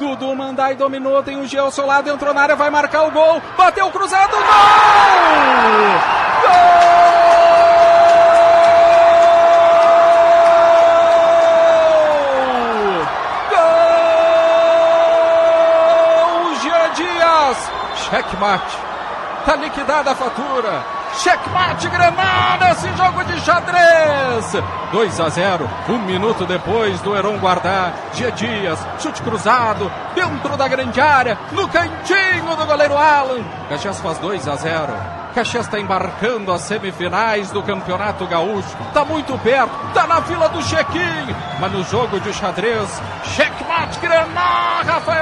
[0.00, 3.10] Dudu Mandai dominou, tem o Gê ao seu lado, entrou na área, vai marcar o
[3.10, 3.42] gol.
[3.54, 4.42] Bateu cruzado, gol!
[6.42, 6.80] Gol!
[18.10, 18.76] Checkmate.
[19.44, 20.82] Tá liquidada a fatura.
[21.14, 23.89] Checkmate Grenal nesse jogo de xadrez.
[24.92, 25.70] 2 a 0.
[25.88, 27.94] Um minuto depois do Heron guardar.
[28.14, 33.44] Dia Dias, chute cruzado, dentro da grande área, no cantinho do goleiro Alan.
[33.68, 34.92] Caxias faz 2 a 0.
[35.34, 38.76] Caxias está embarcando as semifinais do Campeonato Gaúcho.
[38.88, 41.34] Está muito perto, está na fila do check-in.
[41.60, 43.00] Mas no jogo de xadrez,
[43.36, 45.19] checkmate Grenal, Rafael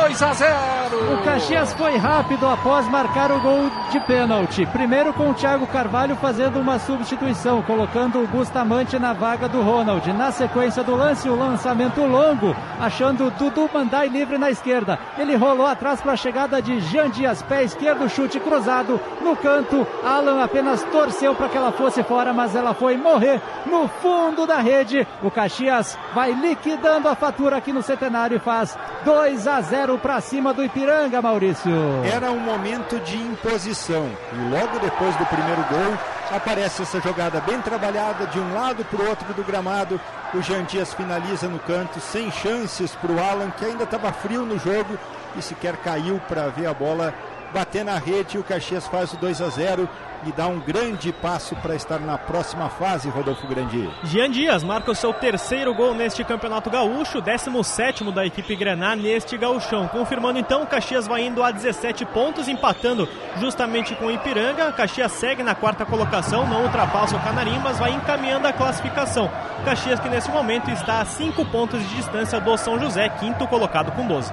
[0.00, 1.12] 2 a 0.
[1.12, 4.64] O Caxias foi rápido após marcar o gol de pênalti.
[4.66, 10.10] Primeiro com o Thiago Carvalho fazendo uma substituição, colocando o Bustamante na vaga do Ronald.
[10.14, 14.98] Na sequência do lance, o lançamento longo, achando o Dudu Mandai livre na esquerda.
[15.18, 19.86] Ele rolou atrás para a chegada de Jean Dias, pé esquerdo, chute cruzado no canto.
[20.02, 24.60] Alan apenas torceu para que ela fosse fora, mas ela foi morrer no fundo da
[24.60, 25.06] rede.
[25.22, 30.20] O Caxias vai liquidando a fatura aqui no Centenário e faz 2 a 0 para
[30.20, 31.70] cima do Ipiranga, Maurício.
[32.04, 35.98] Era um momento de imposição e logo depois do primeiro gol
[36.30, 40.00] aparece essa jogada bem trabalhada de um lado para o outro do gramado.
[40.32, 44.42] O Jean Dias finaliza no canto, sem chances para o Alan, que ainda estava frio
[44.44, 44.98] no jogo
[45.36, 47.14] e sequer caiu para ver a bola
[47.52, 48.38] bater na rede.
[48.38, 49.88] O Caxias faz o 2 a 0
[50.26, 53.88] e dá um grande passo para estar na próxima fase, Rodolfo Grandi.
[54.04, 59.36] Jean Dias marca o seu terceiro gol neste Campeonato Gaúcho, 17 da equipe Grená neste
[59.38, 59.88] gauchão.
[59.88, 64.72] Confirmando então, o Caxias vai indo a 17 pontos, empatando justamente com o Ipiranga.
[64.72, 69.30] Caxias segue na quarta colocação, não ultrapassa o Canarim, mas vai encaminhando a classificação.
[69.64, 73.92] Caxias que nesse momento está a 5 pontos de distância do São José, quinto colocado
[73.92, 74.32] com 12.